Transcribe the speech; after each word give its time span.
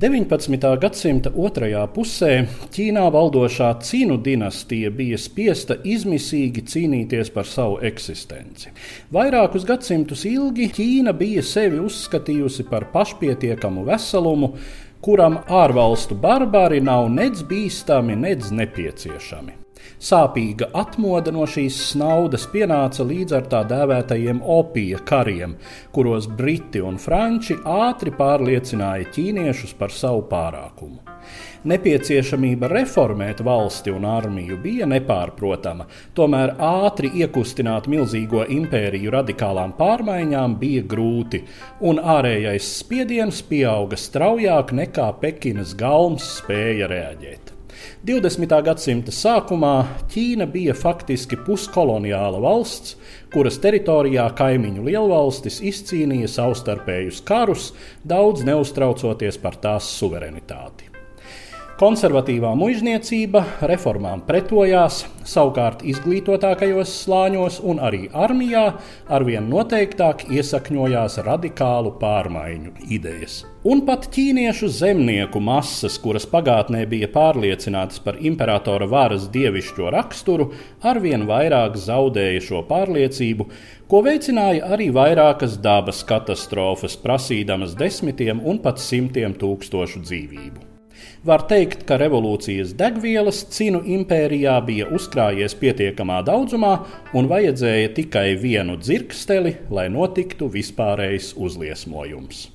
19. 0.00 0.62
gadsimta 0.80 1.28
otrajā 1.36 1.82
pusē 1.92 2.30
Ķīnā 2.72 3.02
valdošā 3.12 3.66
Cīnu 3.84 4.16
dinastija 4.24 4.88
bija 4.96 5.18
spiesta 5.20 5.76
izmisīgi 5.84 6.64
cīnīties 6.72 7.28
par 7.34 7.44
savu 7.44 7.76
eksistenci. 7.84 8.72
Vairākus 9.12 9.68
gadsimtus 9.68 10.24
ilgi 10.30 10.70
Ķīna 10.72 11.12
bija 11.20 11.44
sevi 11.44 11.84
uzskatījusi 11.84 12.64
par 12.72 12.88
pašpietiekamu 12.94 13.84
veselumu, 13.92 14.54
kuram 15.04 15.42
ārvalstu 15.60 16.16
barbari 16.16 16.80
nav 16.80 17.12
nedz 17.12 17.44
bīstami, 17.44 18.16
nedz 18.16 18.54
nepieciešami. 18.56 19.59
Sāpīga 20.00 20.70
atmoda 20.80 21.32
no 21.34 21.44
šīs 21.44 21.76
snaudas 21.90 22.46
pienāca 22.52 23.04
līdz 23.04 23.36
ar 23.36 23.48
tā 23.52 23.60
dēvētajiem 23.68 24.40
opija 24.40 25.02
kariem, 25.04 25.58
kuros 25.92 26.28
briti 26.40 26.80
un 26.80 26.96
franči 26.96 27.58
ātri 27.68 28.14
pārliecināja 28.16 29.10
ķīniešus 29.16 29.76
par 29.76 29.92
savu 29.92 30.24
pārākumu. 30.30 31.10
Nepieciešamība 31.68 32.70
reformēt 32.72 33.42
valsti 33.44 33.92
un 33.92 34.06
armiju 34.08 34.56
bija 34.62 34.88
nepārprotama, 34.88 35.84
tomēr 36.16 36.54
ātri 36.64 37.12
iekustināt 37.20 37.90
milzīgo 37.92 38.46
impēriju 38.56 39.12
radikālām 39.12 39.76
pārmaiņām 39.76 40.56
bija 40.64 40.88
grūti, 40.94 41.44
un 41.84 42.00
ārējais 42.00 42.72
spiediens 42.80 43.44
pieauga 43.52 44.00
straujāk 44.00 44.72
nekā 44.82 45.12
Pekinas 45.20 45.76
galms 45.76 46.38
spēja 46.40 46.88
reaģēt. 46.88 47.59
20. 48.06 48.54
gadsimta 48.66 49.14
sākumā 49.14 49.74
Ķīna 50.12 50.46
bija 50.50 50.74
faktiski 50.76 51.38
puskoloniāla 51.46 52.42
valsts, 52.42 52.96
kuras 53.32 53.60
teritorijā 53.62 54.26
kaimiņu 54.38 54.86
lielvalstis 54.90 55.60
izcīnīja 55.72 56.30
savstarpējus 56.30 57.24
karus, 57.26 57.72
daudz 58.04 58.46
neuztraucoties 58.48 59.40
par 59.42 59.60
tās 59.62 59.90
suverenitāti. 60.00 60.89
Konservatīvā 61.80 62.50
muizniecība 62.60 63.40
reformām 63.64 64.20
pretojās, 64.26 64.98
savukārt 65.24 65.80
izglītotākajos 65.88 66.92
slāņos 67.06 67.56
un 67.64 67.80
arī 67.80 68.02
armijā 68.12 68.66
arvien 69.08 69.46
noteiktāk 69.48 70.26
iesakņojās 70.28 71.16
radikālu 71.24 71.94
pārmaiņu 72.02 72.74
idejas. 72.84 73.38
Un 73.64 73.80
pat 73.88 74.10
ķīniešu 74.12 74.68
zemnieku 74.76 75.40
masas, 75.40 75.96
kuras 76.04 76.28
pagātnē 76.28 76.84
bija 76.90 77.08
pārliecinātas 77.16 78.04
par 78.04 78.20
imperatora 78.20 78.84
varas 78.84 79.30
dievišķo 79.32 79.88
raksturu, 79.96 80.50
arvien 80.84 81.24
vairāk 81.30 81.80
zaudēja 81.80 82.44
šo 82.44 82.60
pārliecību, 82.68 83.48
ko 83.88 84.02
veicināja 84.04 84.68
arī 84.76 84.92
vairākas 84.92 85.56
dabas 85.64 86.04
katastrofas, 86.04 87.00
prasīdamas 87.00 87.72
desmitiem 87.72 88.44
un 88.44 88.60
pat 88.60 88.84
simtiem 88.84 89.32
tūkstošu 89.40 90.04
dzīvību. 90.04 90.69
Var 91.24 91.42
teikt, 91.50 91.82
ka 91.88 91.98
revolūcijas 92.00 92.72
degvielas 92.78 93.42
cinu 93.52 93.82
impērijā 93.96 94.54
bija 94.64 94.86
uzkrājies 94.96 95.56
pietiekamā 95.60 96.22
daudzumā 96.26 96.72
un 97.16 97.28
vajadzēja 97.30 97.92
tikai 97.98 98.30
vienu 98.40 98.78
dzirksteli, 98.80 99.56
lai 99.70 99.90
notiktu 99.92 100.48
vispārējs 100.52 101.34
uzliesmojums. 101.36 102.48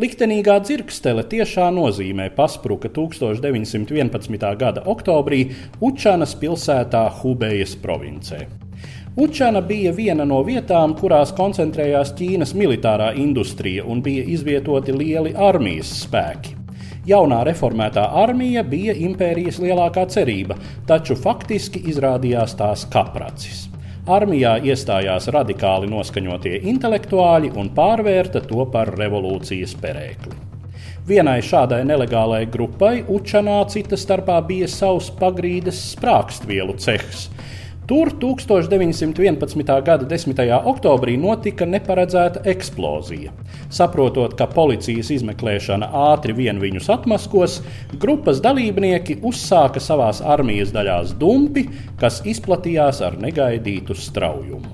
Liktenīgā 0.00 0.54
dzirkstele 0.64 1.24
tiešā 1.28 1.66
nozīmē 1.76 2.30
paspruka 2.36 2.88
1911. 2.88 4.46
gada 4.60 4.84
oktobrī 4.88 5.42
Učanas 5.80 6.36
pilsētā 6.40 7.02
Hubejas 7.20 7.74
provincē. 7.80 8.46
Učana 9.16 9.60
bija 9.60 9.90
viena 9.92 10.24
no 10.24 10.38
vietām, 10.46 10.94
kurās 10.96 11.34
koncentrējās 11.36 12.14
Ķīnas 12.16 12.54
militārā 12.54 13.10
industrija 13.18 13.84
un 13.84 14.00
bija 14.06 14.22
izvietoti 14.36 14.94
lieli 14.94 15.34
armijas 15.34 15.90
spēki. 16.04 16.59
Jaunā 17.08 17.40
reformētā 17.48 18.02
armija 18.22 18.60
bija 18.66 18.92
impērijas 18.92 19.56
lielākā 19.62 20.04
cerība, 20.12 20.58
taču 20.86 21.16
faktiski 21.16 21.80
izrādījās 21.88 22.52
tās 22.58 22.84
kapracis. 22.92 23.70
Armijā 24.10 24.58
iestājās 24.64 25.30
radikāli 25.32 25.88
noskaņotie 25.88 26.58
intelektuāļi 26.72 27.52
un 27.56 27.72
pārvērta 27.76 28.42
to 28.44 28.66
par 28.72 28.92
revolūcijas 29.00 29.72
perēkli. 29.80 30.36
Vienai 31.08 31.40
šādai 31.42 31.80
nelegālai 31.88 32.42
grupai 32.52 33.00
Učanā 33.08 33.62
cita 33.72 33.96
starpā 33.96 34.36
bija 34.46 34.68
savs 34.68 35.08
pagrīdes 35.20 35.80
sprākstvielu 35.94 36.76
cehs, 36.78 37.28
Tur 37.90 38.12
1911. 38.20 39.82
gada 39.82 40.06
10. 40.06 40.40
oktobrī 40.70 41.16
notika 41.18 41.66
neparedzēta 41.66 42.44
eksplozija. 42.52 43.32
Saprotot, 43.66 44.36
ka 44.38 44.46
policijas 44.46 45.08
izmeklēšana 45.16 45.88
ātri 46.12 46.36
vien 46.38 46.60
viņus 46.62 46.86
atmaskos, 46.94 47.56
grupas 48.04 48.38
dalībnieki 48.44 49.16
uzsāka 49.26 49.82
savās 49.82 50.20
armijas 50.22 50.70
daļās 50.76 51.16
dumpi, 51.18 51.64
kas 51.98 52.20
izplatījās 52.30 53.00
ar 53.08 53.16
negaidītu 53.18 53.96
straujumu. 53.98 54.70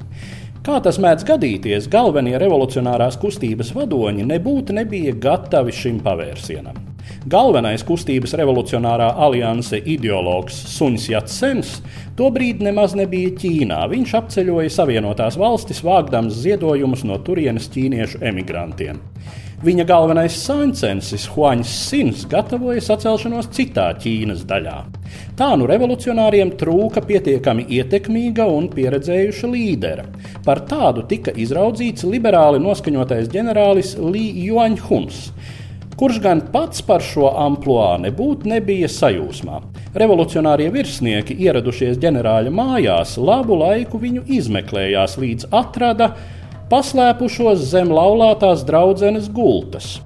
Kā 0.67 0.77
tas 0.85 1.01
mēdz 1.01 1.25
gadīties, 1.31 1.89
galvenie 1.89 2.37
revolucionārās 2.43 3.17
kustības 3.23 3.73
vadoņi 3.79 4.29
nebūtu 4.29 4.77
nebija 4.77 5.17
gatavi 5.25 5.73
šim 5.73 6.05
pavērsienam. 6.05 6.86
Galvenais 7.27 7.83
kustības 7.87 8.37
revolucionārā 8.39 9.09
alianse 9.27 9.81
ideologs 9.83 10.59
Suns 10.77 11.09
Jatsens 11.11 11.81
tobrīd 12.19 12.63
nemaz 12.63 12.95
nebija 12.99 13.33
Ķīnā. 13.41 13.81
Viņš 13.91 14.15
apceļoja 14.21 14.71
Savienotās 14.77 15.39
valstis, 15.41 15.83
vāgdams 15.87 16.39
ziedojumus 16.45 17.03
no 17.09 17.19
turienes 17.27 17.67
ķīniešu 17.75 18.23
emigrantiem. 18.31 19.03
Viņa 19.67 19.87
galvenais 19.89 20.35
sāncensis 20.37 21.23
Huaņs 21.33 21.71
Sins 21.89 22.27
gatavoja 22.29 22.83
sacelšanos 22.85 23.49
citā 23.57 23.87
Ķīnas 23.97 24.43
daļā. 24.47 24.75
Tā 25.39 25.49
nu 25.57 25.65
revolucionāriem 25.71 26.51
trūka 26.61 27.01
pietiekami 27.09 27.65
ietekmīga 27.79 28.45
un 28.53 28.69
pieredzējuša 28.75 29.49
līdera. 29.49 30.05
Par 30.45 30.61
tādu 30.69 31.07
tika 31.09 31.33
izraudzīts 31.33 32.05
liberāli 32.05 32.61
noskaņotais 32.61 33.33
ģenerālis 33.33 33.97
Li 33.97 34.27
Juanhuns 34.45 35.31
kurš 35.97 36.19
gan 36.23 36.43
pats 36.53 36.83
par 36.85 37.05
šo 37.05 37.31
amplitūdu 37.41 38.05
nebūtu 38.05 38.51
nebija 38.51 38.89
sajūsmā. 38.93 39.61
Revolucionārie 39.97 40.69
virsnieki, 40.75 41.35
ieradušies 41.47 41.99
ģenerāļa 42.03 42.53
mājās, 42.55 43.17
labu 43.19 43.57
laiku 43.59 43.99
viņu 44.03 44.27
izmeklējās, 44.39 45.17
līdz 45.23 45.49
atrada 45.57 46.13
paslēpušos 46.71 47.65
zem 47.73 47.91
laulātās 47.95 48.65
draudzenes 48.69 49.31
gultas. 49.33 49.97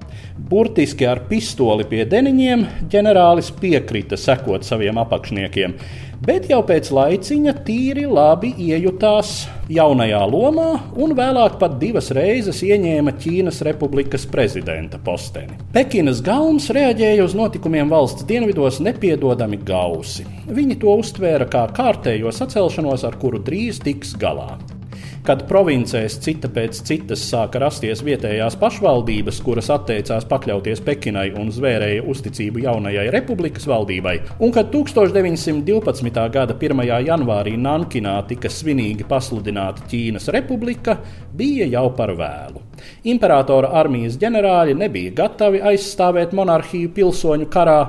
Burtiski 0.51 1.05
ar 1.05 1.21
pistoli 1.29 1.85
pie 1.85 2.05
deniņiem 2.09 2.65
ģenerālis 2.91 3.51
piekrita 3.61 4.17
sekot 4.17 4.65
saviem 4.65 4.97
apakšniekiem, 5.03 5.75
bet 6.25 6.49
jau 6.51 6.61
pēc 6.65 6.91
laiciņa 6.93 7.53
tīri 7.65 8.05
labi 8.09 8.51
iejutās 8.61 9.45
jaunajā 9.71 10.21
lomā 10.29 10.67
un 11.01 11.15
vēlāk 11.17 11.57
pat 11.61 11.77
divas 11.81 12.11
reizes 12.15 12.61
ieņēma 12.65 13.15
Ķīnas 13.21 13.61
Republikas 13.65 14.27
prezidenta 14.29 14.99
posteni. 15.01 15.57
Pekinas 15.73 16.21
galms 16.25 16.69
reaģēja 16.73 17.25
uz 17.25 17.37
notikumiem 17.37 17.89
valsts 17.91 18.27
dienvidos 18.29 18.81
nepiedodami 18.83 19.61
gausi. 19.65 20.27
Viņi 20.51 20.77
to 20.83 20.99
uztvēra 21.01 21.49
kā 21.49 21.65
kārtējo 21.73 22.33
sacelšanos, 22.35 23.07
ar 23.07 23.17
kuru 23.21 23.41
drīz 23.41 23.81
tiks 23.81 24.13
galā. 24.21 24.53
Kad 25.21 25.43
provincēs 25.45 26.15
cita 26.17 26.49
pēc 26.49 26.79
citas 26.81 27.21
sāka 27.29 27.59
rasties 27.61 27.99
vietējās 28.01 28.55
pašvaldības, 28.57 29.37
kuras 29.45 29.67
atteicās 29.69 30.25
pakļauties 30.25 30.81
Pekinai 30.81 31.27
un 31.37 31.51
zvērēja 31.53 32.01
uzticību 32.09 32.63
jaunajai 32.63 33.03
republikas 33.13 33.67
valdībai, 33.69 34.15
un 34.41 34.53
kad 34.55 34.71
1912. 34.73 36.23
gada 36.33 36.55
1. 36.57 36.81
janvārī 37.05 37.53
Nankinā 37.53 38.15
tika 38.31 38.49
svinīgi 38.49 39.05
pasludināta 39.05 39.85
Ķīnas 39.91 40.25
republika, 40.33 40.97
bija 41.37 41.69
jau 41.69 41.85
par 41.93 42.15
vēlu. 42.17 42.65
Imperatora 43.13 43.75
armijas 43.77 44.17
ģenerāļi 44.17 44.73
nebija 44.81 45.13
gatavi 45.21 45.61
aizstāvēt 45.69 46.33
monarhiju 46.33 46.95
pilsoņu 46.97 47.45
karā, 47.53 47.79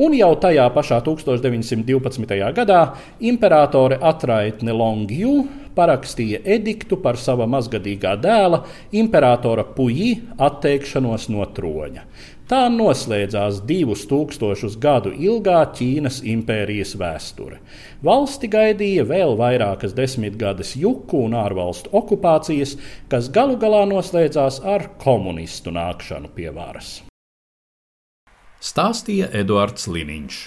un 0.00 0.16
jau 0.16 0.32
tajā 0.40 0.64
pašā 0.72 1.04
1912. 1.04 2.36
gadā 2.56 2.82
imperatore 3.20 4.00
atraitne 4.00 4.72
Longju 4.72 5.34
parakstīja 5.78 6.42
ediktu 6.58 6.98
par 7.00 7.16
sava 7.22 7.46
mazgadīgā 7.50 8.16
dēla, 8.20 8.64
imperatora 8.98 9.64
Puji, 9.76 10.10
atteikšanos 10.48 11.30
no 11.30 11.46
troņa. 11.54 12.04
Tā 12.48 12.62
noslēdzās 12.72 13.58
divus 13.68 14.06
tūkstošus 14.08 14.78
gadu 14.80 15.10
ilgā 15.12 15.58
Ķīnas 15.76 16.22
impērijas 16.32 16.94
vēsture. 16.96 17.58
Valsti 18.04 18.48
gaidīja 18.48 19.04
vēl 19.10 19.36
vairākas 19.36 19.92
desmitgades 19.92 20.72
juku 20.80 21.26
un 21.26 21.36
ārvalstu 21.36 21.92
okupācijas, 22.00 22.78
kas 23.12 23.28
galu 23.28 23.60
galā 23.60 23.84
noslēdzās 23.92 24.62
ar 24.64 24.88
komunistu 25.04 25.76
nākšanu 25.76 26.32
pie 26.32 26.48
varas. 26.56 27.02
Stāstīja 28.64 29.28
Eduards 29.36 29.84
Liniņš. 29.92 30.46